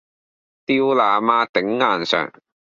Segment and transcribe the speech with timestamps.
[0.65, 1.47] 掉哪媽！
[1.47, 2.33] 頂硬上！